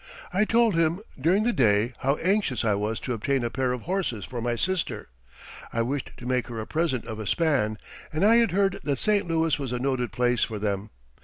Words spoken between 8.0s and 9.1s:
and I had heard that